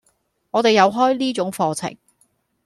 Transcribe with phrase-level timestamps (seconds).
[0.49, 1.95] 我哋有開呢種課程